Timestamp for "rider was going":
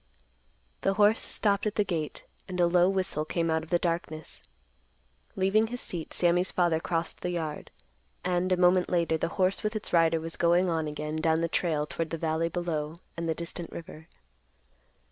9.93-10.71